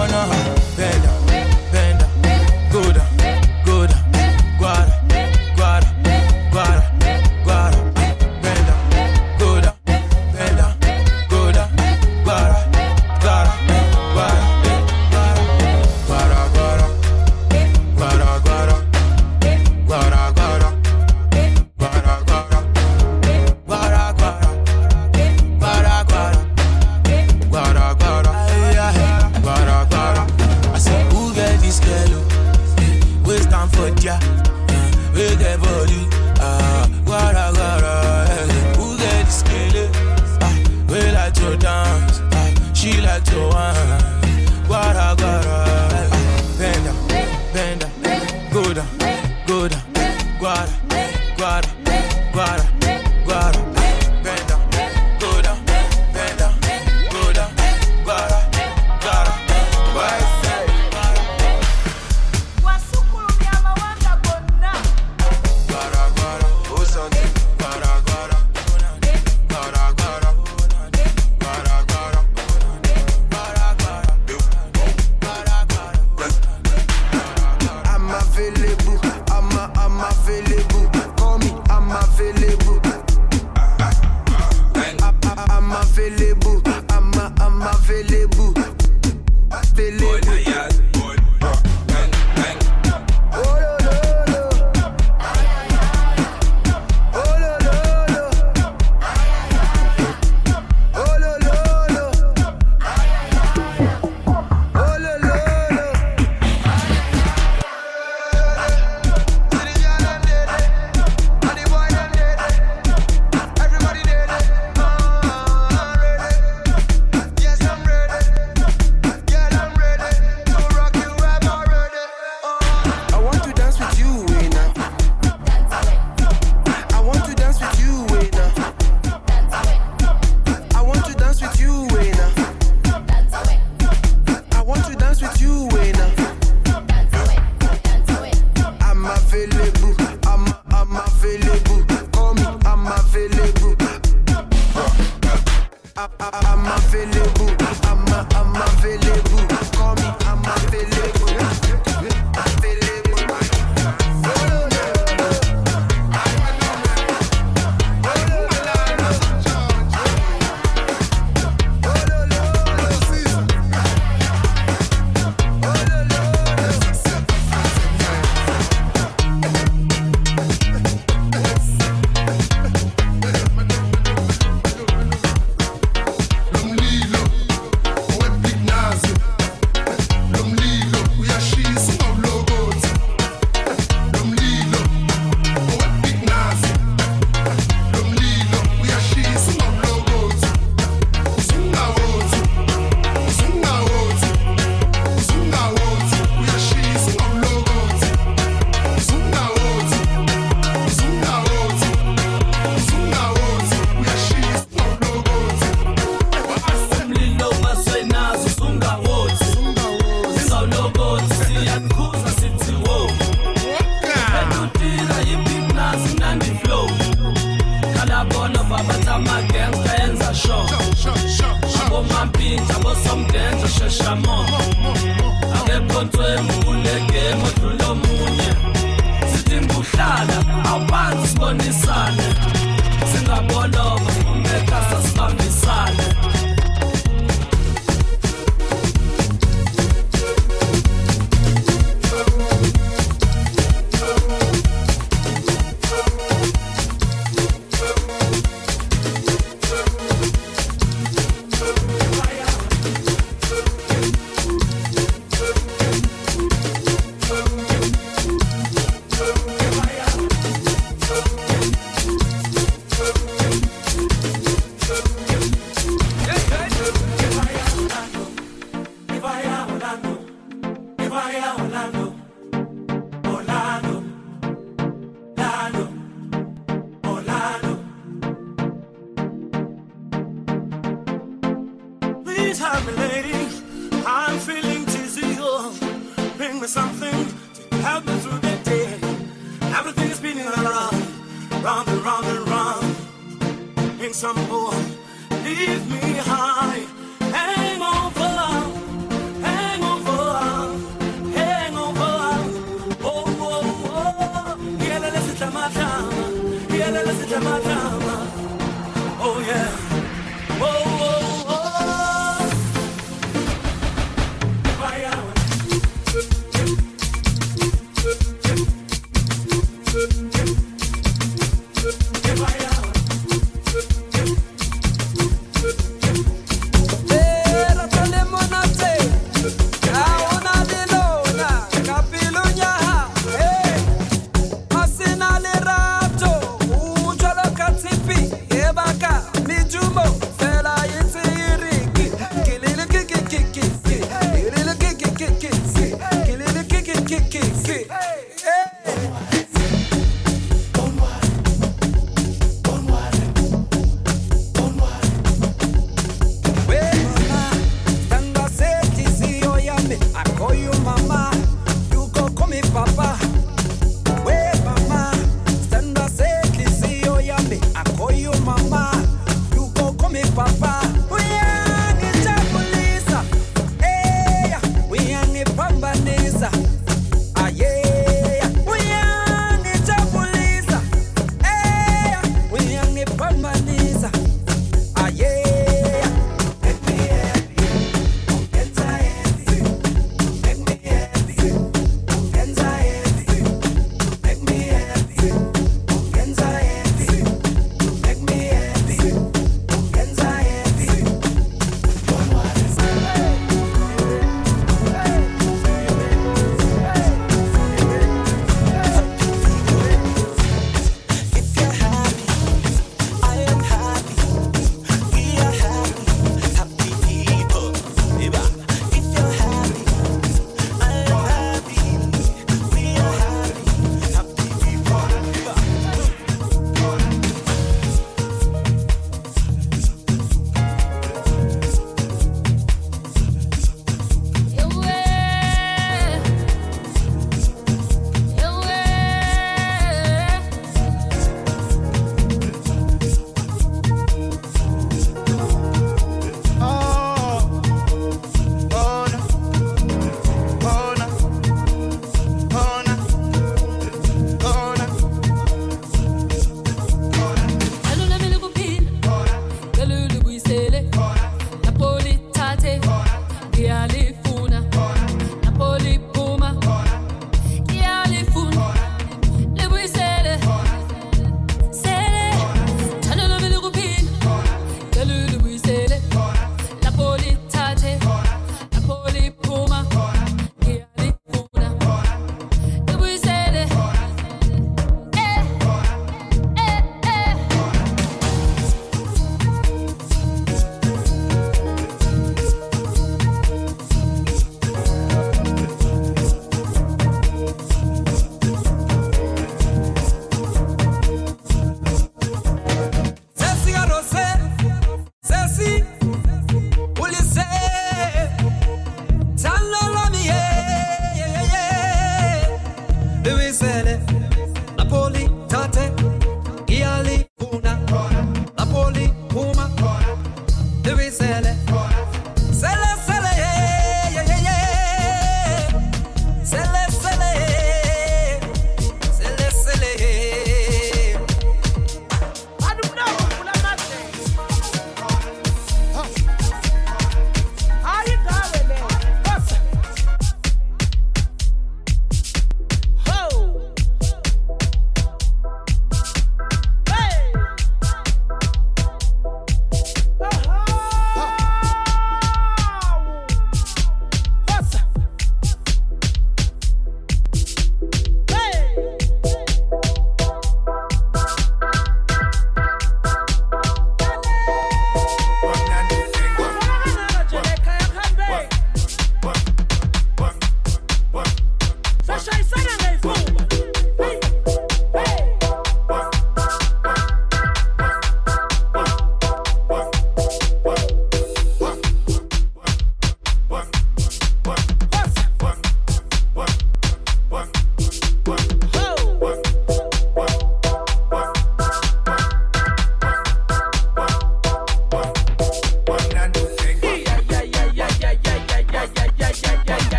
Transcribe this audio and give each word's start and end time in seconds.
wanna, 0.00 1.19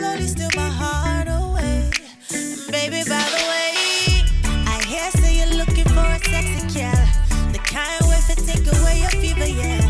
slowly 0.00 0.26
steal 0.26 0.48
my 0.56 0.70
heart 0.80 1.28
away. 1.28 1.90
Baby, 2.72 3.00
by 3.12 3.24
the 3.34 3.42
way, 3.52 3.68
I 4.74 4.76
hear 4.88 5.10
say 5.20 5.32
you're 5.38 5.54
looking 5.60 5.84
for 5.94 6.06
a 6.16 6.18
sexy 6.24 6.62
gal, 6.72 7.04
the 7.52 7.60
kind 7.74 8.00
way 8.08 8.20
to 8.28 8.34
take 8.48 8.66
away 8.76 8.96
your 9.04 9.14
fever, 9.20 9.50
yeah. 9.60 9.84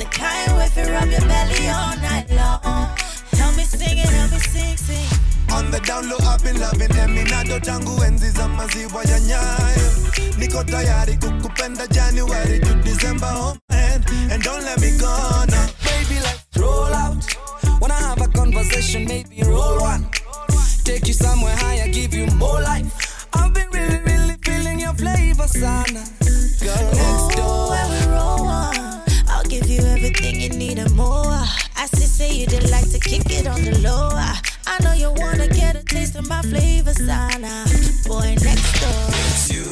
The 0.00 0.06
kind 0.20 0.50
way 0.56 0.68
to 0.76 0.82
rub 0.92 1.08
your 1.14 1.24
belly 1.32 1.68
all 1.68 1.94
night 2.08 2.26
long. 2.40 2.88
Help 3.36 3.52
me 3.58 3.64
sing 3.64 3.98
it, 3.98 4.08
help 4.08 4.32
me 4.32 4.38
sing, 4.38 4.76
sing. 4.76 5.08
on 5.52 5.70
the 5.70 5.80
down 5.80 6.08
low 6.08 6.16
I've 6.32 6.42
been 6.42 6.58
loving 6.60 6.94
eminado 7.04 7.58
tangu 7.60 8.04
enzi 8.04 8.30
za 8.30 8.48
maziwa 8.48 9.04
ya 9.04 9.20
nyayo 9.20 9.90
niko 10.38 10.64
tayari 10.64 11.16
kukupenda 11.16 11.86
January 11.86 12.60
to 12.60 12.74
December 12.74 13.32
oh 13.34 13.56
man 13.70 14.04
and 14.32 14.42
don't 14.42 14.64
let 14.64 14.80
me 14.80 14.90
go 14.98 15.10
now 15.50 15.66
Baby, 15.84 16.20
let's 16.22 16.56
roll 16.56 16.94
out. 16.94 17.19
Wanna 18.60 18.72
have 18.72 18.78
a 18.78 18.82
conversation, 18.82 19.04
maybe 19.06 19.42
roll 19.50 19.80
one. 19.80 20.06
Take 20.84 21.06
you 21.08 21.14
somewhere 21.14 21.56
higher, 21.56 21.88
give 21.88 22.12
you 22.12 22.26
more 22.36 22.60
life. 22.60 23.26
I've 23.32 23.54
been 23.54 23.70
really, 23.70 23.98
really 24.00 24.36
feeling 24.44 24.80
your 24.80 24.92
flavor, 24.92 25.46
sana. 25.48 26.04
Girl, 26.60 26.90
let's 26.92 27.34
go. 27.36 27.42
Oh, 27.42 27.70
when 27.70 27.88
we 27.90 28.06
roll 28.12 28.46
on, 28.46 29.02
I'll 29.28 29.44
give 29.44 29.66
you 29.66 29.80
everything 29.80 30.40
you 30.40 30.50
need 30.50 30.78
and 30.78 30.94
more. 30.94 31.40
I 31.76 31.86
see, 31.94 32.04
say 32.04 32.32
you 32.34 32.46
did 32.46 32.70
like 32.70 32.90
to 32.90 32.98
kick 33.00 33.30
it 33.30 33.46
on 33.46 33.64
the 33.64 33.78
low. 33.78 34.10
I, 34.12 34.38
know 34.82 34.92
you 34.92 35.10
wanna 35.16 35.48
get 35.48 35.76
a 35.76 35.82
taste 35.82 36.16
of 36.16 36.28
my 36.28 36.42
flavor, 36.42 36.92
sana. 36.92 37.64
Boy 38.06 38.36
next 38.44 38.80
door. 38.80 39.06
It's 39.08 39.52
you 39.52 39.64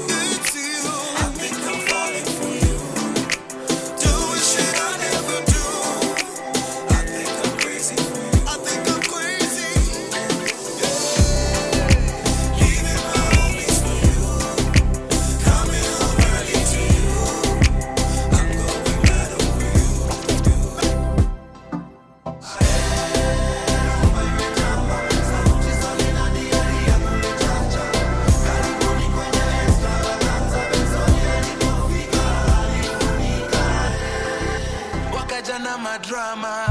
drama. 36.18 36.67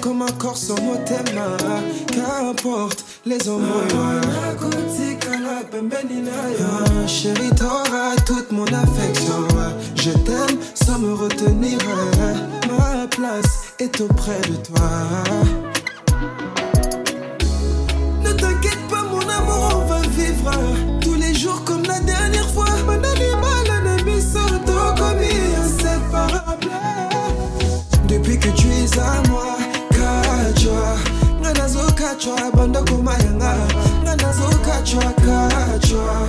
Comme 0.00 0.22
un 0.22 0.32
corps 0.32 0.56
sans 0.56 0.80
motem 0.82 1.24
Qu'importe 2.12 3.04
les 3.26 3.48
hommes 3.48 3.64
ah, 3.94 4.20
ah, 5.70 7.06
Chérie 7.06 7.50
t'auras 7.50 8.16
toute 8.24 8.50
mon 8.52 8.64
affection. 8.64 9.48
Je 9.96 10.10
t'aime 10.10 10.58
sans 10.74 10.98
me 10.98 11.12
retenir. 11.12 11.78
Ma 12.68 13.06
place 13.08 13.74
est 13.78 14.00
auprès 14.00 14.40
de 14.48 14.56
toi. 14.56 14.90
Ne 18.24 18.32
t'inquiète 18.32 18.88
pas 18.88 19.02
mon 19.02 19.20
amour 19.20 19.82
on 19.82 19.86
va 19.86 20.00
vivre 20.00 20.50
Tous 21.00 21.14
les 21.14 21.34
jours 21.34 21.62
comme 21.64 21.82
la 21.82 22.00
dernière 22.00 22.48
fois. 22.50 22.70
Mon 22.86 22.92
animal 22.92 23.98
ennemi 23.98 24.22
s'entend 24.22 24.94
comme 24.96 25.18
inséparable. 25.62 26.70
Depuis 28.06 28.38
que 28.38 28.48
tu 28.50 28.68
es 28.68 28.98
à 28.98 29.28
moi 29.28 29.57
ukachwa 32.12 32.50
bando 32.56 32.84
kumayanga 32.84 33.54
nganazo 34.02 34.44
ukachwa 34.48 35.04
kachwa 35.12 36.28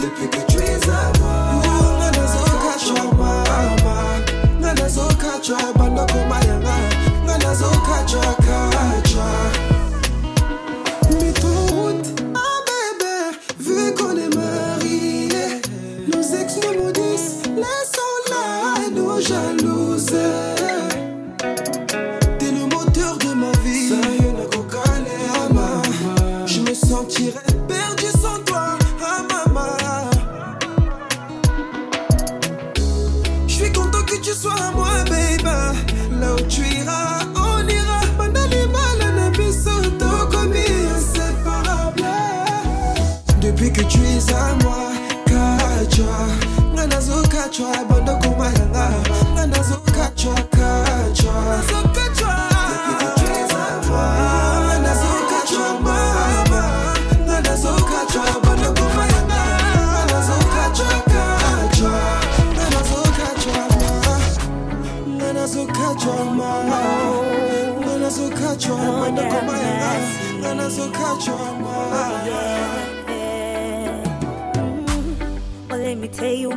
dipike 0.00 0.66
na 0.86 1.12
nganazo 1.98 2.38
ukachwa 2.44 3.04
mama. 3.18 4.20
Nganazo 4.60 5.00
ukachwa 5.06 5.58
bando 5.78 6.06
kumayanga 6.06 6.45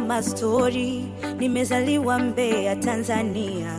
Mama 0.10 0.24
Story, 0.24 1.06
nimezaliwa 1.39 2.19
Mbeya, 2.19 2.76
Tanzania, 2.76 3.78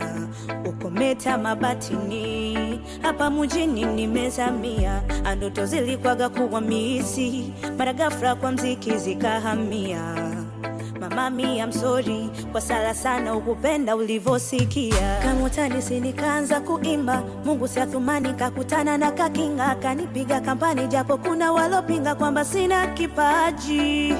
ukometa 0.65 1.37
Mabatini, 1.37 2.79
hapa 3.01 3.29
mjini 3.29 3.85
nimezamia. 3.85 5.01
Andoto 5.25 5.65
zilikwaga 5.65 6.29
kuwa 6.29 6.61
miisi. 6.61 7.53
Mara 7.77 7.93
ghafla 7.93 8.35
kwa 8.35 8.51
mziki 8.51 8.97
zikahamia 8.97 10.30
mami, 11.15 11.59
I'm 11.61 11.71
sorry. 11.71 12.29
Kwa 12.51 12.61
sala 12.61 12.93
sana, 12.93 13.35
ukupenda 13.35 13.95
ulivosikia, 13.95 15.19
kamutani 15.23 15.81
sinikaanza 15.81 16.59
kuimba, 16.61 17.23
Mungu 17.45 17.67
siathumani, 17.67 18.33
kakutana 18.33 18.97
na 18.97 19.11
kakinga, 19.11 19.75
kanipiga 19.75 20.41
kampani, 20.41 20.87
japo 20.87 21.17
kuna 21.17 21.51
walopinga 21.51 22.15
kwamba 22.15 22.45
sina 22.45 22.87
kipaji. 22.87 24.13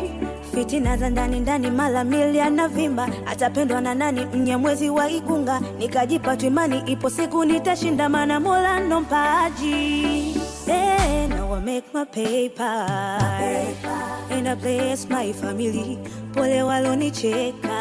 Fitina 0.56 0.98
za 0.98 1.10
ndani 1.10 1.40
ndani, 1.40 1.70
mala 1.72 2.04
milia 2.04 2.50
na 2.50 2.68
vimba, 2.68 3.10
atapendwa 3.26 3.82
na 3.82 3.96
nani? 3.96 4.26
Mnyamwezi 4.34 4.90
wa 4.90 5.10
Igunga, 5.10 5.62
nikajipa 5.80 6.38
tu 6.38 6.46
imani, 6.46 6.84
ipo 6.86 7.10
siku 7.10 7.46
nitashinda, 7.46 8.10
mana 8.10 8.40
Mola 8.40 8.80
ndo 8.80 9.02
mpaaji. 9.02 10.36
Eh, 10.68 11.30
make 11.64 11.94
my 11.94 12.04
paper. 12.06 12.64
my 12.64 13.38
paper. 13.40 14.34
And 14.34 14.48
I 14.50 14.56
bless 14.56 15.08
my 15.10 15.32
family. 15.34 16.00
Pole 16.34 16.62
waloni 16.70 17.12
cheka, 17.12 17.80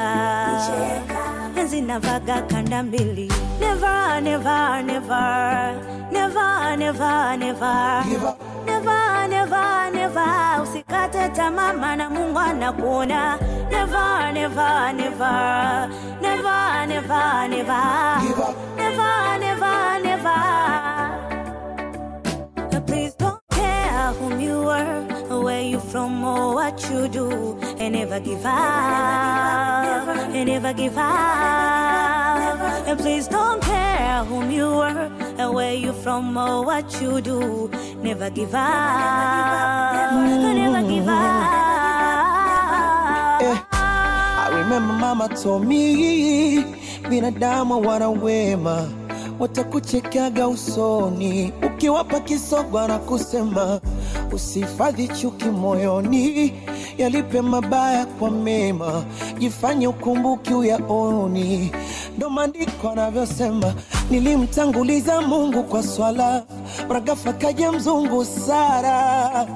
And 1.56 1.68
zinavaga 1.68 2.42
kanda 2.48 2.82
mbili. 2.82 3.28
Never, 3.60 4.20
never, 4.20 4.82
never. 4.82 6.00
Never, 6.12 6.76
never, 6.76 7.36
never. 7.36 8.04
Never, 8.66 9.28
never, 9.28 9.90
never. 9.92 10.62
Usikate 10.62 11.28
tamaa 11.28 11.72
maana 11.72 12.10
Mungu 12.10 12.38
anakuona. 12.38 13.38
Never, 13.70 14.32
never, 14.32 14.92
never. 14.92 15.88
Never, 16.20 16.86
never, 16.86 17.48
never. 17.48 17.82
Never, 18.76 19.38
never, 19.38 19.38
never. 19.38 20.00
never 20.04 20.99
whom 24.18 24.40
you 24.40 24.60
or 25.30 25.44
where 25.44 25.62
you 25.62 25.78
from, 25.80 26.24
or 26.24 26.54
what 26.54 26.90
you 26.90 27.08
do, 27.08 27.56
and 27.78 27.94
never 27.94 28.18
give 28.20 28.44
up, 28.44 30.08
and 30.34 30.46
never 30.48 30.72
give 30.72 30.96
up. 30.98 32.60
And 32.88 32.98
please 32.98 33.28
don't 33.28 33.62
care 33.62 34.24
whom 34.24 34.50
you 34.50 34.66
are, 34.66 35.10
and 35.38 35.54
where 35.54 35.74
you 35.74 35.92
from, 35.92 36.36
or 36.36 36.64
what 36.64 37.00
you 37.00 37.20
do, 37.20 37.70
never 38.02 38.28
give 38.30 38.54
up, 38.54 40.12
never 40.12 40.82
give 40.88 41.08
up. 41.08 41.60
Eh, 43.42 43.58
I 43.72 44.48
remember 44.52 44.92
mama 44.94 45.28
told 45.42 45.66
me 45.66 46.64
binadamu 47.08 47.80
wana 47.86 48.08
wema 48.10 48.88
watakuchekaga 49.40 50.48
usoni. 50.48 51.52
Ukiwapa 51.66 52.20
kisogwa 52.20 52.88
na 52.88 52.98
kusema 52.98 53.80
usihifadhi 54.32 55.08
chuki 55.08 55.44
moyoni 55.48 56.52
yalipe 56.98 57.40
mabaya 57.40 58.06
kwa 58.06 58.30
mema 58.30 59.04
jifanye 59.38 59.86
ukumbuki 59.88 60.54
uyaoni. 60.54 61.72
Ndo 62.16 62.30
maandiko 62.30 62.90
anavyosema 62.90 63.74
nilimtanguliza 64.10 65.20
mungu 65.20 65.62
kwa 65.62 65.82
swala 65.82 66.42
ragafa 66.88 67.32
kaja 67.32 67.72
mzungu 67.72 68.24
sara 68.24 69.46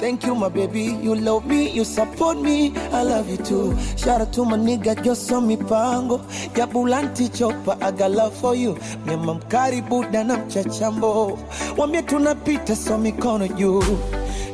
Thank 0.00 0.24
you, 0.26 0.34
my 0.34 0.48
baby. 0.48 0.82
You 1.02 1.14
love 1.14 1.46
me, 1.46 1.70
you 1.70 1.84
support 1.84 2.38
me. 2.38 2.72
I 2.92 3.02
love 3.02 3.28
you 3.30 3.36
too. 3.38 3.76
Shout 3.96 4.20
out 4.20 4.32
to 4.34 4.44
my 4.44 4.56
nigga 4.56 4.94
Joso 4.96 5.40
Mipango. 5.40 6.18
Ya 6.56 6.66
Bulanti 6.66 7.28
Chopa, 7.28 7.80
I 7.82 7.90
got 7.92 8.10
love 8.10 8.34
for 8.36 8.54
you. 8.54 8.74
Me 9.06 9.16
Mnyama 9.16 9.34
mkaribu 9.34 10.04
na 10.04 10.24
mchachambo. 10.36 11.38
Wambie 11.76 12.02
tunapita 12.02 12.76
so 12.76 12.98
mikono 12.98 13.48
juu. 13.48 13.82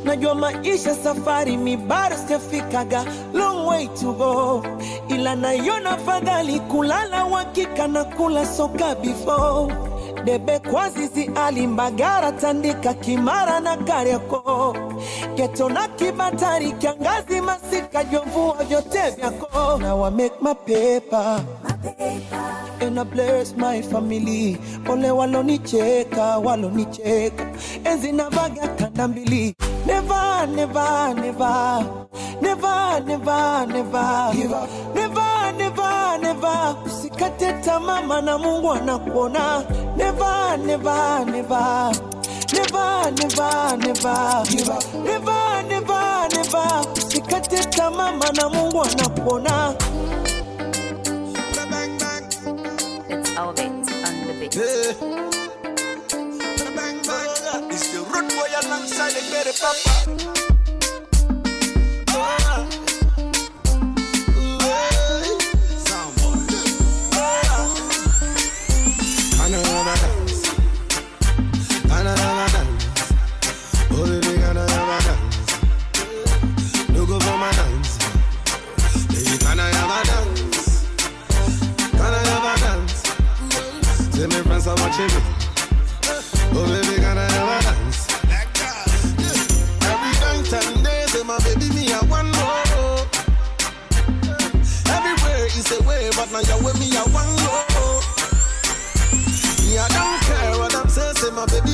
Najua 0.05 0.35
maisha 0.35 0.95
safari 0.95 1.57
mi 1.57 1.77
bado 1.77 2.17
sijafikaga 2.17 3.05
long 3.35 3.67
way 3.67 3.87
to 4.01 4.13
go, 4.13 4.65
ila 5.09 5.35
naiona 5.37 5.97
fadhali 5.97 6.61
kulala 6.61 7.25
wakika 7.25 7.89
na 7.89 8.05
kula 8.05 8.47
soka 8.47 8.95
before 8.95 9.73
debe 10.25 10.59
kwa 10.59 10.91
zizi 10.91 11.31
alimbagara 11.35 12.33
tandika 12.33 12.95
kimara 12.95 13.61
na 13.61 13.77
Kariakoo 13.77 14.75
geto 15.35 15.69
na 15.69 15.89
kibatari 15.89 16.73
kiangazi 16.73 17.41
masika 17.41 18.05
jomvua 18.05 18.65
vyote 18.69 19.11
vyako 19.11 19.79
now 19.81 20.05
I 20.05 20.11
make 20.11 20.41
my 20.43 20.55
paper. 20.55 21.45
And 22.81 22.99
I 22.99 23.05
bless 23.05 23.55
my 23.57 23.81
family. 23.83 24.59
Ole 24.89 25.11
walonicheka 25.11 26.39
walonicheka. 26.39 27.47
Enzi 27.85 28.13
navaga 28.13 28.69
kanda 28.69 29.09
mbili. 29.09 29.55
Never 29.87 30.49
never 30.49 31.15
never. 31.15 31.85
Never 32.41 33.03
never 33.07 33.67
never. 33.67 34.31
Give 34.35 34.53
up. 34.53 34.69
Never 34.95 35.12
never. 36.19 36.43
Never 36.43 36.77
usikate 36.87 37.53
tamaa 37.65 38.03
maana 38.03 38.39
Mungu 38.39 38.73
anakuona. 38.73 39.65
Never 39.97 40.59
never 40.59 41.25
never. 41.27 41.93
Never 42.53 43.11
never 43.13 43.77
never. 43.79 44.45
Never 45.05 45.63
never 45.69 46.29
never. 46.35 46.87
Usikate 46.97 47.65
tamaa 47.65 48.13
maana 48.13 48.49
Mungu 48.49 48.83
anakuona. 48.83 49.75
It's 53.09 53.37
our 53.37 53.53
bit 53.53 53.67
on 53.67 54.27
the 54.27 54.35
bit. 54.41 54.57
It's 57.71 57.87
the 57.93 58.01
root 58.01 58.29
boy 58.29 58.51
alongside 58.63 59.13
the 59.13 59.23
baby 59.31 59.53
papa. 59.61 60.52
Me. 84.93 85.09
Oh 86.53 86.67
baby, 86.69 87.01
can 87.01 87.17
I 87.17 87.25
have 87.33 87.49
a 87.49 87.63
dance? 87.65 88.13
Every 89.89 90.13
night 90.21 90.53
and 90.53 90.85
day, 90.85 91.05
say 91.07 91.23
my 91.25 91.39
baby, 91.41 91.73
me 91.73 91.93
I 91.95 92.05
want 92.13 92.29
more. 92.37 93.01
Everywhere 94.93 95.47
is 95.47 95.73
a 95.73 95.83
way, 95.89 96.11
but 96.15 96.31
now 96.31 96.41
you're 96.45 96.63
with 96.63 96.79
me, 96.79 96.93
I 96.93 97.05
want 97.09 97.33
more. 97.41 98.05
Me, 99.65 99.79
I 99.81 99.89
don't 99.97 100.21
care 100.29 100.59
what 100.61 100.77
I'm 100.77 100.89
saying, 100.91 101.17
say 101.17 101.31
my 101.31 101.47
baby, 101.47 101.73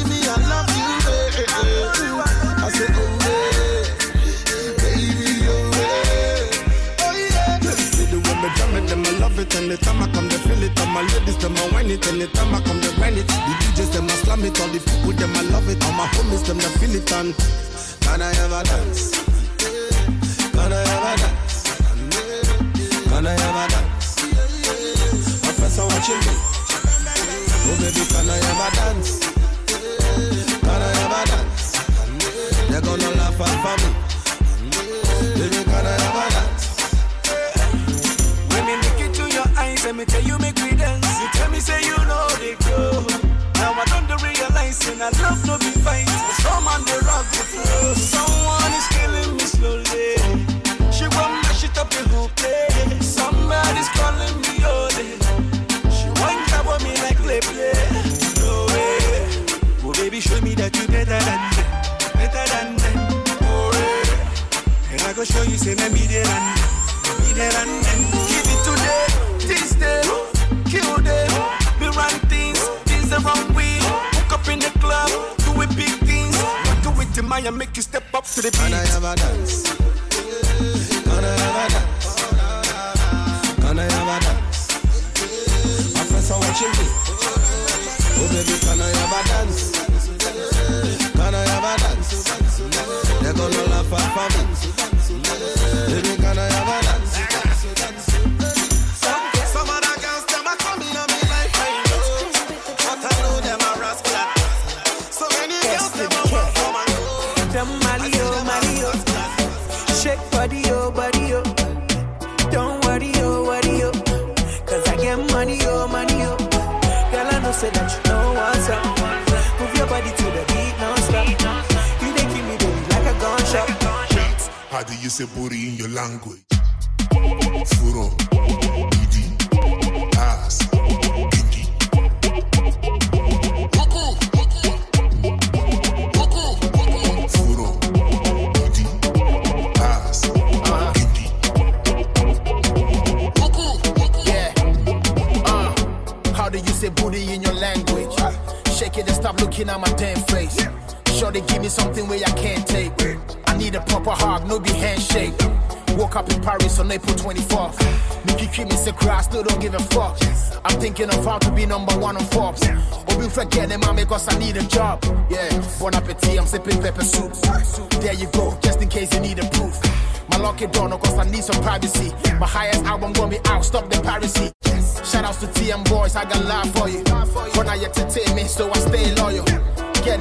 love 9.39 9.47
it. 9.47 9.57
Anytime 9.57 10.03
I 10.03 10.13
come, 10.13 10.29
they 10.29 10.37
feel 10.39 10.63
it. 10.63 10.81
All 10.81 10.87
my 10.87 11.03
ladies, 11.03 11.37
them 11.39 11.57
I 11.57 11.69
whine 11.71 11.91
it. 11.91 12.07
Anytime 12.07 12.55
I 12.55 12.61
come, 12.61 12.81
they 12.81 12.93
grind 12.95 13.19
it. 13.19 13.27
The 13.27 13.35
DJs, 13.35 13.93
them 13.93 14.05
I 14.05 14.15
slam 14.23 14.45
it. 14.45 14.61
All 14.61 14.69
the 14.69 14.81
people, 14.81 15.13
them 15.13 15.37
I 15.37 15.43
love 15.53 15.69
it. 15.69 15.85
All 15.85 15.93
my 15.93 16.07
homies, 16.07 16.47
them 16.47 16.59
they 16.59 16.73
feel 16.79 16.95
it. 16.95 17.13
And 17.13 17.35
Can 18.03 18.23
I 18.23 18.31
a 18.31 18.65
dance? 18.65 19.15
Can 20.53 20.73
I 20.73 20.83
a 20.83 21.17
dance? 21.17 21.57
Can 23.09 23.27
I 23.27 23.35
a 23.35 23.69
dance? 23.69 24.09
My 25.45 25.53
friends 25.53 25.79
are 25.79 25.87
watching 25.87 26.23
me. 26.27 26.35
Oh 27.69 27.77
baby, 27.79 28.03
can 28.11 28.31
I 28.31 28.39
a 28.39 28.71
dance? 28.75 29.11
Can 30.67 30.83
I 30.83 30.95
a 31.15 31.27
dance? 31.27 31.67
They're 32.71 32.81
gonna 32.81 33.11
laugh 33.17 33.41
at 33.41 33.81
me. 33.83 34.08
Me 39.99 40.05
tell 40.05 40.23
you 40.23 40.39
make 40.39 40.55
me 40.63 40.77
dance. 40.77 41.21
You 41.21 41.29
tell 41.33 41.51
me 41.51 41.59
say 41.59 41.81
you 41.83 41.97
know 42.07 42.29
the 42.39 42.55
go. 42.71 43.03
Now 43.55 43.73
I 43.75 43.85
don't 43.91 44.23
realize 44.23 44.89
and 44.89 45.03
I 45.03 45.11
love 45.23 45.45
no 45.45 45.59
be 45.59 45.73
fight. 45.83 46.07
Some 46.39 46.69
on 46.69 46.85
the 46.85 47.03
rock 47.05 47.27
the 47.33 47.43
flow. 47.43 47.88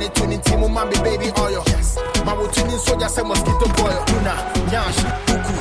me 0.08 0.13
twinning 0.13 0.43
team, 0.43 0.63
oh, 0.63 0.67
my 0.67 0.86
baby 1.04 1.32
oh, 1.36 1.43
oil. 1.43 1.63
Yes. 1.67 1.98
My 2.26 2.34
twinning 2.34 2.80
soldier, 2.80 3.10
say 3.10 3.24
mosquito 3.24 3.67
coil. 3.76 4.04
Una, 4.17 4.36
nyash, 4.72 5.00
uku, 5.32 5.54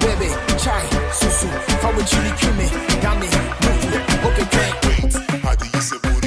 baby, 0.00 0.28
chai, 0.58 0.84
susu, 1.12 1.48
fawo 1.80 2.02
chili 2.04 2.32
kimi, 2.38 2.66
gami, 3.02 3.28
mufu, 3.62 3.88
okay, 4.26 4.46
great. 4.50 4.74
Wait, 4.86 5.42
how 5.42 5.54
do 5.54 5.66
you 5.72 5.80
say 5.80 6.19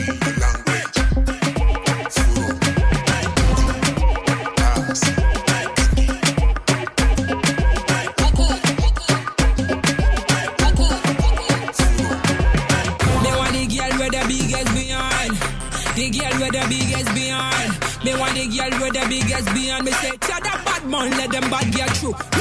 bad 21.53 21.71
girl 21.71 21.87
true. 21.87 22.32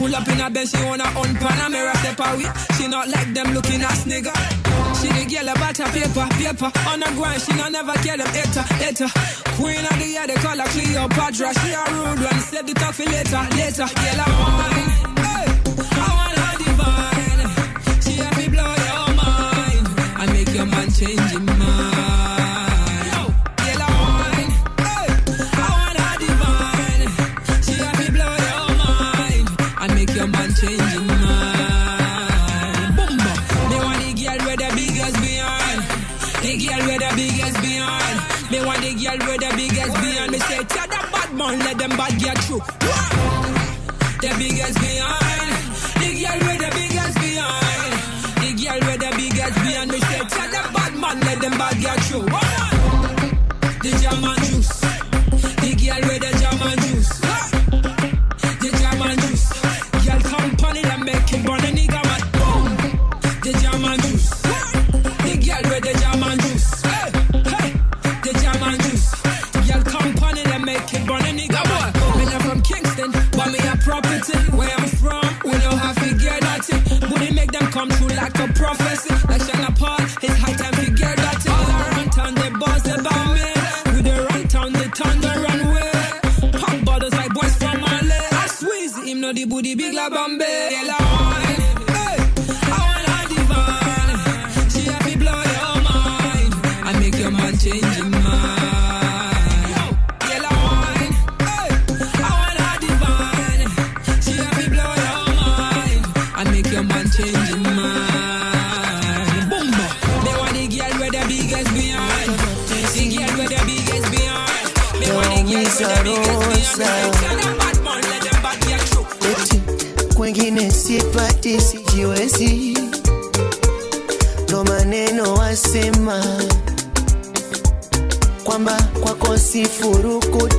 Pull 0.00 0.16
up 0.16 0.26
in 0.28 0.40
a 0.40 0.48
bed, 0.48 0.66
she 0.66 0.82
wanna 0.82 1.04
on 1.04 1.28
Panamera 1.36 1.94
step 2.00 2.20
away. 2.20 2.48
She 2.78 2.88
not 2.88 3.06
like 3.08 3.34
them 3.34 3.52
looking 3.52 3.82
ass 3.82 4.04
nigga. 4.08 4.32
She 4.96 5.08
the 5.12 5.28
girl 5.28 5.48
about 5.52 5.76
her 5.76 5.92
paper, 5.92 6.26
paper. 6.40 6.72
On 6.88 7.00
the 7.00 7.12
grind, 7.16 7.42
she 7.42 7.52
not 7.52 7.70
never 7.70 7.92
care 8.00 8.16
them 8.16 8.26
hater, 8.32 8.64
hater. 8.80 9.10
Queen 9.60 9.84
of 9.84 9.98
the 10.00 10.06
year, 10.08 10.26
they 10.26 10.40
call 10.40 10.56
her 10.56 10.68
Cleopatra. 10.72 11.52
She 11.52 11.72
a 11.76 11.84
rude 11.92 12.20
one, 12.24 12.40
save 12.40 12.64
the 12.64 12.72
talk 12.80 12.94
for 12.94 13.04
later, 13.12 13.44
later. 13.60 13.88
Girl, 13.92 14.20
I 14.24 14.28
want, 14.40 14.72
hey, 15.20 15.44
I 15.92 16.08
want 16.16 16.36
her 16.40 16.54
divine. 16.64 18.00
She 18.00 18.12
have 18.24 18.36
me 18.40 18.48
blow 18.48 18.72
your 18.72 19.04
mind. 19.20 19.84
I 20.16 20.24
make 20.32 20.48
your 20.54 20.64
man 20.64 20.88
change 20.90 21.20
him 21.28 21.59
can 61.30 61.44
burn 61.44 61.64
any 61.64 61.89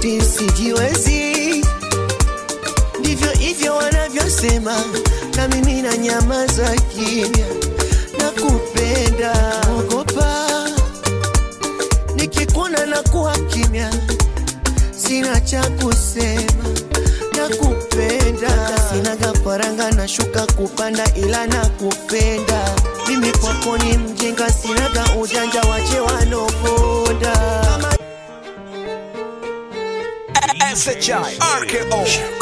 decidiu 0.01 0.75
exigir. 0.81 1.20
Archeo. 31.13 32.40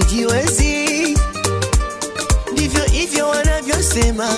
sijiwezi, 0.00 1.18
ndivyo 2.52 2.84
hivyo 2.84 3.28
wanavyosema, 3.28 4.28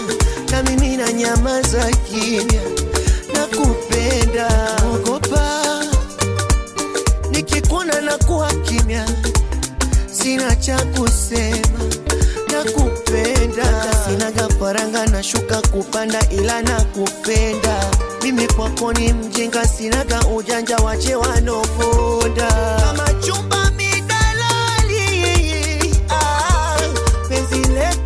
na 0.51 0.63
mimi 0.63 0.97
na 0.97 1.13
nyamaza 1.13 1.85
kimya, 1.91 2.63
na 3.35 3.47
kupenda 3.47 4.77
ogopa, 4.95 5.85
nikikuona 7.31 8.01
na 8.01 8.19
kuwa 8.19 8.53
kimya, 8.53 9.07
sina 10.13 10.57
cha 10.57 10.79
kusema, 10.85 11.79
na 12.53 12.65
kupenda 12.73 13.85
sinaga 14.09 14.49
faranga, 14.59 15.07
na 15.07 15.23
shuka 15.23 15.61
kupanda, 15.63 16.21
ila 16.31 16.63
na 16.63 16.85
kupenda 16.85 17.91
mimi 18.23 18.47
kwako 18.47 18.93
ni 18.93 19.13
mjinga, 19.13 19.69
sinaga 19.69 20.21
ujanja, 20.27 20.77
wache 20.77 21.15
wanoponda 21.15 22.49
kama 22.81 23.15
chumba 23.27 23.58
He 27.59 27.65
left 27.65 27.98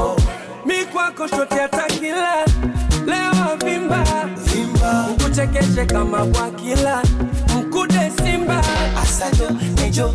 oh. 0.00 0.16
Mi 0.66 0.84
kwako 0.84 1.28
shoti 1.28 1.54
atakila. 1.60 2.44
Lewa 3.06 3.56
vimba, 3.64 4.04
vimba. 4.44 5.06
Ukuchekeshe 5.12 5.86
kama 5.86 6.24
bwakila 6.24 7.02
mkude 7.56 8.12
simba. 8.22 8.62
Asado 9.02 9.50
nejo. 9.76 10.14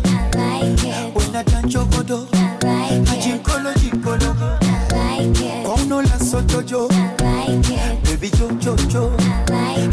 Wena 1.14 1.42
like 1.42 3.10
ajinkolo 3.12 3.72
jikolo 3.74 4.34
kaunola 5.64 6.18
sotojo 6.30 6.88
bebi 8.04 8.30
jojojo 8.30 9.12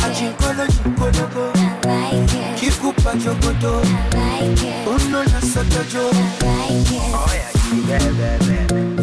ajinkolo 0.06 0.68
jikologo 0.68 1.52
kikupa 2.60 3.14
jogodo 3.16 3.82
unola 4.88 5.42
sotojo 5.54 6.08
oh, 6.10 7.30
yeah, 7.34 7.90
yeah, 7.90 8.02
yeah, 8.20 8.40
yeah. 8.48 9.03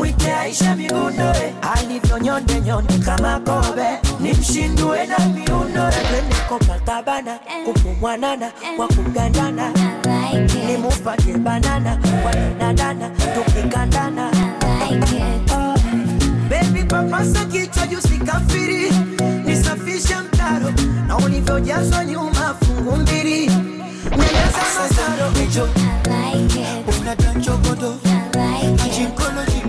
mwite 0.00 0.32
Aisha 0.34 0.76
migundoe, 0.76 1.54
alivyonyonde 1.74 2.60
nyonde 2.60 2.98
kama 2.98 3.40
kobe, 3.40 3.86
nimshindue 4.20 5.06
na 5.06 5.18
miundo, 5.18 5.90
twende 5.90 6.34
kopatabana 6.48 7.38
kumumwanana 7.64 8.50
wa 8.78 8.86
kugandana, 8.88 9.72
nimupate 10.66 11.32
banana 11.38 11.98
kwa 12.22 12.32
danadana 12.32 13.10
tukikandana. 13.10 14.30
Oh. 15.52 15.76
Papasa 16.88 17.44
kichwa 17.44 17.86
juu 17.86 18.00
sikafiri, 18.00 18.90
nisafishe 19.44 20.16
mtaro 20.16 20.72
na 21.06 21.16
ulivyojazwa 21.16 22.04
nyuma 22.04 22.54
fungu 22.64 22.96
mbili. 22.96 23.46
Neleza 24.10 24.62
masaro, 24.78 25.68
unatachokolo, 27.00 27.96
jinkolojia 28.98 29.59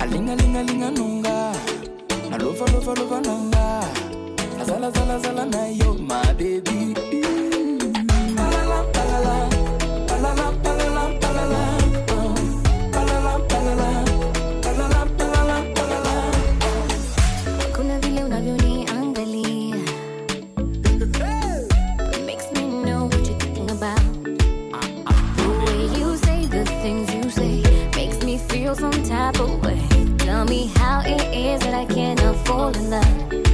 alingalingalinga 0.00 0.90
nonga 0.90 1.36
nalovalovalovalanga 2.30 3.64
nazalazalazala 4.58 5.44
na 5.46 5.62
yo 5.80 5.94
mabebi 6.08 6.80
Tell 29.32 30.44
me 30.44 30.66
how 30.76 31.02
it 31.04 31.20
is 31.34 31.60
that 31.60 31.74
I 31.74 31.84
can't 31.84 32.20
afford 32.20 32.76
enough. 32.76 33.49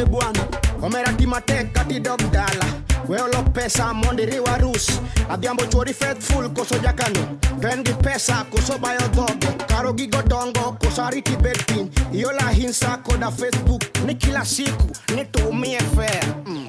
Tupate 0.00 0.04
bwana 0.04 0.46
omeratimate 0.82 1.64
kati 1.72 2.00
dog 2.00 2.20
dala 2.32 2.64
weolo 3.08 3.42
pesa 3.52 3.94
mondiri 3.94 4.38
warus 4.40 4.88
adhiambo 5.30 5.64
chuori 5.66 5.92
faithful 5.94 6.48
koso 6.50 6.78
jakano. 6.78 7.38
To 7.60 7.68
en 7.68 7.82
gi 7.84 7.92
pesa 8.02 8.44
koso 8.50 8.78
bayo 8.78 9.00
dhoge. 9.14 9.48
Karo 9.68 9.92
gigo 9.92 10.22
dongo 10.22 10.76
koso 10.82 11.02
ariti 11.02 11.36
bed 11.42 11.58
piny. 11.66 11.90
Iola 12.12 12.48
hinsa 12.52 12.96
koda 13.04 13.30
facebook 13.30 13.82
ni 14.06 14.14
kila 14.14 14.44
siku 14.44 14.90
nitumie 15.16 15.78
fea 15.78 16.34
mm. 16.46 16.68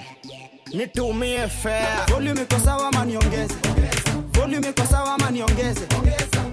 nitumie 0.73 1.47
fea 1.47 2.05
volume 2.07 2.41
iko 2.41 2.59
sawa 2.59 2.91
maniongeze 2.91 3.55
volume 4.33 4.69
iko 4.69 4.85
sawa 4.85 5.17
maniongeze 5.17 5.85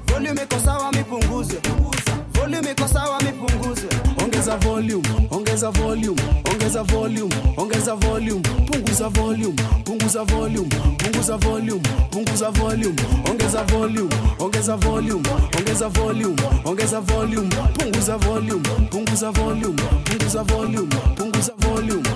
volume 0.07 0.43
iko 0.43 0.59
sawa 0.65 0.93
mipunguze 0.93 1.57
volume 2.49 2.71
iko 2.71 2.89
sawa 2.89 3.21
mipunguze. 3.23 3.87
Ongeza 4.25 4.57
volume 4.57 5.09
ongeza 5.31 5.71
volume 5.71 6.23
ongeza 6.53 6.83
volume 6.83 7.35
ongeza 7.57 7.95
volume. 7.95 8.43
Punguza 8.67 9.09
volume 9.09 9.63
punguza 9.85 10.25
volume 10.25 10.69
punguza 10.99 11.37
volume 11.37 11.83
punguza 12.11 12.51
volume. 12.51 13.03
Ongeza 13.31 13.63
volume 13.65 14.13
ongeza 14.41 14.77
volume 14.77 15.29
ongeza 15.59 15.89
volume 15.89 16.41
ongeza 16.65 17.01
volume. 17.01 17.53
Punguza 17.79 18.17
volume 18.17 18.69
punguza 18.91 19.31
volume 19.31 19.83
punguza 20.05 20.43
volume 20.43 20.95
punguza 21.17 21.53
volume 21.59 22.09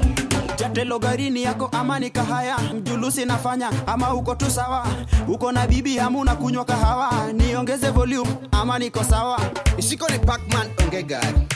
jatelo 0.62 0.98
garini 0.98 1.42
yako 1.42 1.68
ama 1.72 1.98
ni 1.98 2.10
kahaya 2.10 2.58
mjulusi 2.58 3.24
nafanya 3.24 3.70
ama 3.86 4.14
uko 4.14 4.34
tu 4.34 4.50
sawa 4.50 4.86
uko 5.28 5.52
na 5.52 5.66
bibi 5.66 5.96
hamuna 5.96 6.36
kunywa 6.36 6.64
kahawa 6.64 7.32
niongeze 7.32 7.90
volume 7.90 8.30
ama 8.52 8.78
niko 8.78 9.04
sawa 9.04 9.40
isiko 9.78 10.08
ni 10.08 10.18
pacman 10.18 10.68
onge 10.84 11.02
gari 11.02 11.48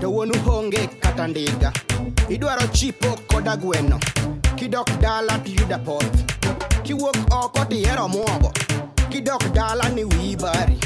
to 0.00 0.10
wuonu 0.12 0.34
honge 0.44 0.86
kata 1.00 1.26
ndiga 1.28 1.72
idwaro 2.28 2.66
chipo 2.66 3.06
koda 3.34 3.56
gweno 3.56 4.00
kidok 4.56 4.90
dala 5.00 5.38
tiyuda 5.38 5.78
poth 5.78 6.16
kiwuok 6.82 7.16
oko 7.44 7.64
tihero 7.64 8.08
muogo 8.08 8.52
kidok 9.08 9.52
dala 9.52 9.88
ni 9.88 10.04
wiyi 10.04 10.36
bari 10.36 10.78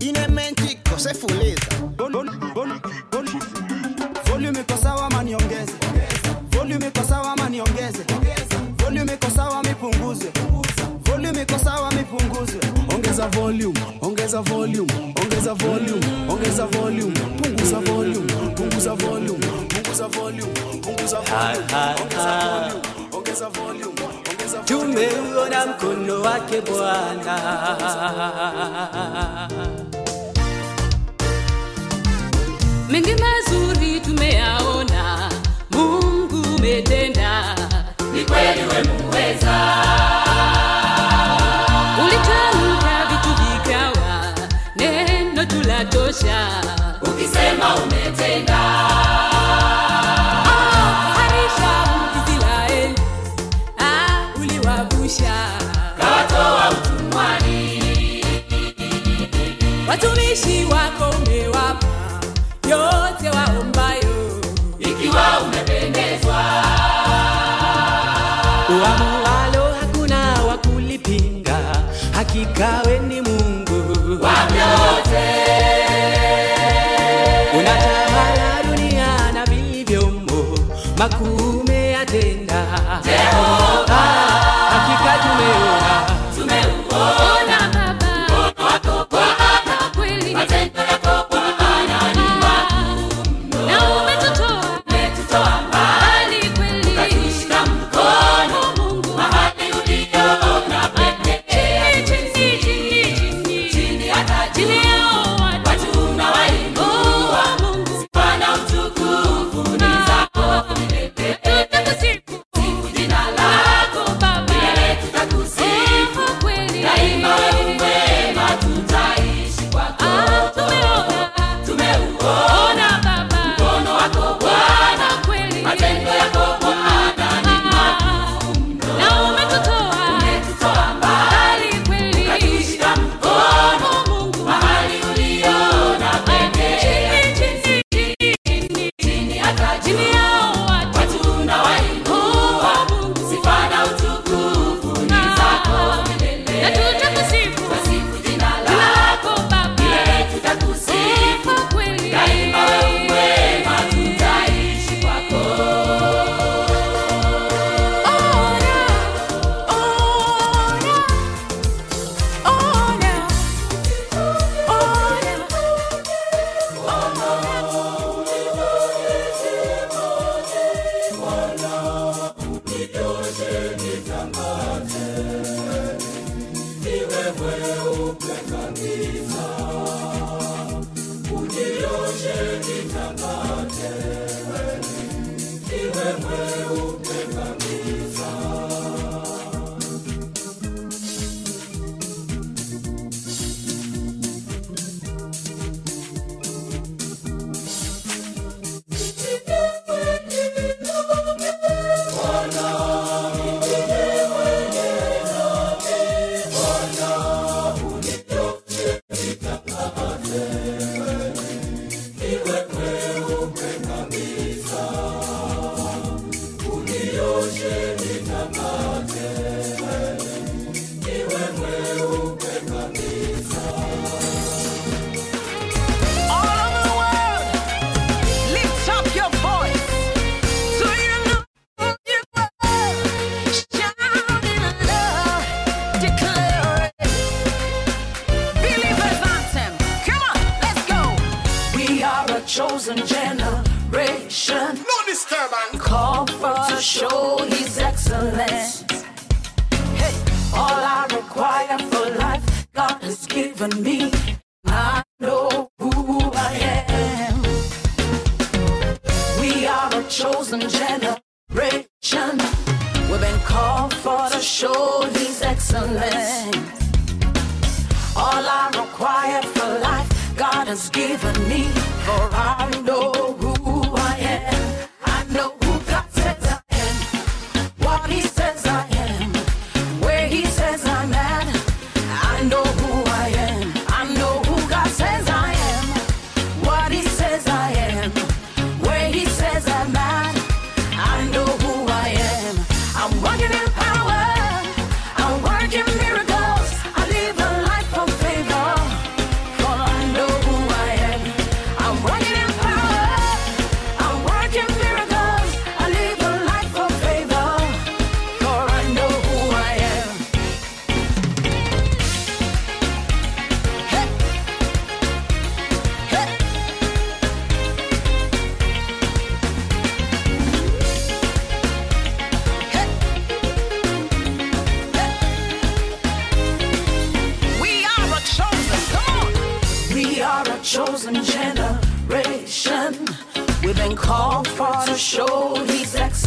ine 0.00 0.28
menchi 0.28 0.78
kosefuliza 0.90 1.66
volume 4.24 4.60
iko 4.60 4.76
sawa 4.82 4.97
volume 6.68 6.86
iko 6.88 7.02
sawa 7.04 7.32
ama 7.32 7.48
niongeze? 7.48 8.04
Volume 8.78 9.12
iko 9.14 9.30
sawa 9.36 9.62
mipunguze. 9.62 10.26
Volume 11.04 11.42
iko 11.42 11.58
sawa 11.58 11.90
mipunguze. 11.92 12.58
Ongeza 12.94 13.26
volume 13.28 13.80
ongeza 14.02 14.42
volume 14.42 15.14
ongeza 15.22 15.54
volume 15.54 16.06
ongeza 16.28 16.66
volume. 16.66 17.20
Punguza 17.42 17.80
volume 17.80 18.32
punguza 18.56 18.94
volume 18.94 19.46
punguza 19.74 20.08
volume 20.08 20.54
punguza 20.82 21.20
volume 21.20 21.72
ongeza 23.12 23.48
volume 23.50 24.02
tumeuona 24.66 25.66
mkono 25.66 26.20
wake 26.22 26.60
bwana. 26.60 27.38
Mengi 32.90 33.14
mazuri 33.14 34.00
tumeyaona 34.00 35.27
umetenda. 36.58 37.54
Ni 38.12 38.24
kweli 38.24 38.60
wemuweza 38.60 39.54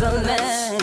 excellence. 0.03 0.80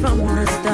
From 0.00 0.18
the 0.18 0.46
start. 0.46 0.65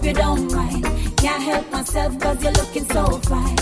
If 0.00 0.06
you 0.06 0.12
don't 0.14 0.50
mind. 0.50 0.84
Can't 1.18 1.42
help 1.42 1.70
myself 1.70 2.18
cause 2.18 2.42
you're 2.42 2.52
looking 2.52 2.84
so 2.84 3.04
fine. 3.28 3.58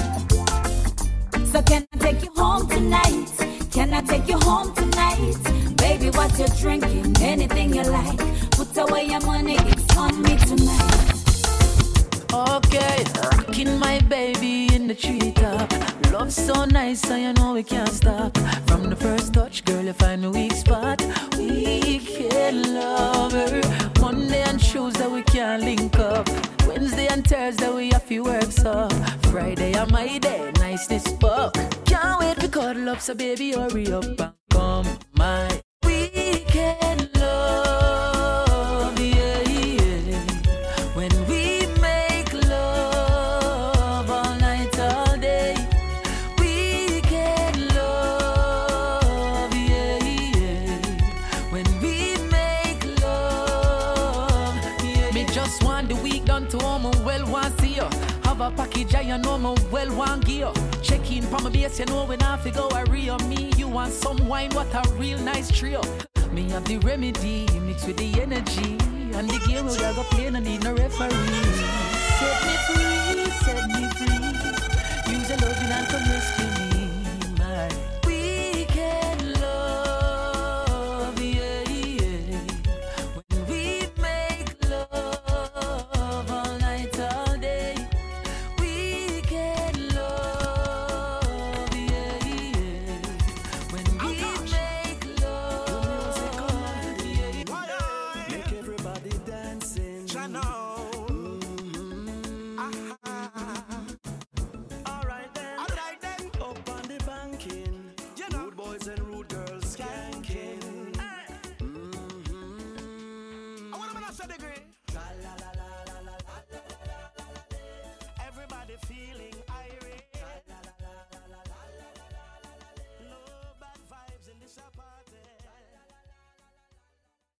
So 1.46 1.60
can 1.62 1.84
I 1.92 1.96
take 1.98 2.22
you 2.22 2.30
home 2.36 2.68
tonight? 2.68 3.26
Can 3.72 3.92
I 3.92 4.02
take 4.02 4.28
you 4.28 4.38
home 4.38 4.72
tonight? 4.72 5.34
Baby, 5.78 6.10
what 6.10 6.38
you 6.38 6.46
drinking? 6.60 7.16
Anything 7.20 7.74
you 7.74 7.82
like. 7.82 8.18
Put 8.52 8.68
away 8.76 9.06
your 9.06 9.20
money, 9.22 9.56
it's 9.58 9.96
on 9.96 10.22
me 10.22 10.36
tonight. 10.36 11.08
Okay, 12.32 13.04
rocking 13.20 13.76
my 13.80 13.98
baby 14.02 14.72
in 14.72 14.86
the 14.86 14.94
treetop. 14.94 15.72
Love 16.12 16.32
so 16.32 16.64
nice, 16.66 17.00
so 17.00 17.16
you 17.16 17.32
know 17.32 17.54
we 17.54 17.64
can't 17.64 17.88
stop. 17.88 18.38
From 18.68 18.88
the 18.90 18.96
first 18.96 19.34
touch, 19.34 19.64
girl, 19.64 19.82
you 19.82 19.92
find 19.92 20.24
a 20.24 20.30
weak 20.30 20.52
spot. 20.52 21.02
We 21.36 21.98
can 21.98 22.74
love 22.74 23.32
her. 23.32 23.67
Monday 24.10 24.40
and 24.40 24.58
Tuesday 24.58 25.06
we 25.06 25.22
can't 25.22 25.62
link 25.62 25.98
up. 25.98 26.26
Wednesday 26.66 27.08
and 27.08 27.26
Thursday 27.26 27.70
we 27.70 27.90
have 27.90 28.04
few 28.04 28.24
work 28.24 28.50
so 28.50 28.88
Friday 29.24 29.74
and 29.74 29.92
my 29.92 30.16
day, 30.16 30.50
nice 30.56 30.86
this 30.86 31.06
fuck. 31.20 31.52
Can't 31.84 32.18
wait 32.18 32.40
to 32.40 32.48
cuddle 32.48 32.88
up, 32.88 33.02
so 33.02 33.14
baby 33.14 33.52
hurry 33.52 33.92
up 33.92 34.04
and 34.18 34.32
come 34.48 34.86
my 35.12 35.60
my 61.48 61.54
base, 61.54 61.78
you 61.78 61.86
know 61.86 62.04
when 62.04 62.22
I 62.22 62.36
fi 62.36 62.50
go 62.50 62.68
a 62.68 62.84
real 62.86 63.18
me. 63.20 63.50
You 63.56 63.68
want 63.68 63.92
some 63.92 64.28
wine, 64.28 64.50
what 64.50 64.72
a 64.74 64.88
real 64.94 65.18
nice 65.18 65.50
trio. 65.50 65.80
Me 66.32 66.48
have 66.50 66.64
the 66.64 66.78
remedy, 66.78 67.46
mixed 67.60 67.86
with 67.86 67.96
the 67.96 68.20
energy. 68.20 68.76
And 69.16 69.28
the 69.28 69.38
game 69.46 69.66
we 69.66 69.84
are 69.84 69.94
go 69.94 70.02
play, 70.04 70.30
no 70.30 70.40
need 70.40 70.62
no 70.62 70.74
referee. 70.74 71.08
Set 72.18 72.38
me 72.46 72.54
free, 72.66 73.30
set 73.30 73.68
me 73.68 73.88
free. 73.94 74.17